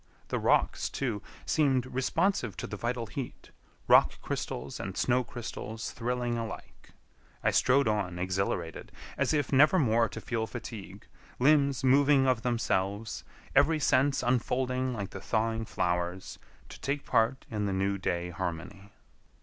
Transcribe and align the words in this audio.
The 0.29 0.39
rocks, 0.39 0.89
too, 0.89 1.21
seemed 1.45 1.85
responsive 1.85 2.57
to 2.57 2.65
the 2.65 2.75
vital 2.75 3.05
heat—rock 3.05 4.19
crystals 4.23 4.79
and 4.79 4.97
snow 4.97 5.23
crystals 5.23 5.91
thrilling 5.91 6.39
alike. 6.39 6.89
I 7.43 7.51
strode 7.51 7.87
on 7.87 8.17
exhilarated, 8.17 8.91
as 9.15 9.31
if 9.31 9.53
never 9.53 9.77
more 9.77 10.09
to 10.09 10.19
feel 10.19 10.47
fatigue, 10.47 11.05
limbs 11.37 11.83
moving 11.83 12.25
of 12.25 12.41
themselves, 12.41 13.23
every 13.55 13.79
sense 13.79 14.23
unfolding 14.23 14.91
like 14.91 15.11
the 15.11 15.21
thawing 15.21 15.65
flowers, 15.65 16.39
to 16.69 16.81
take 16.81 17.05
part 17.05 17.45
in 17.51 17.67
the 17.67 17.71
new 17.73 17.99
day 17.99 18.31
harmony. 18.31 18.93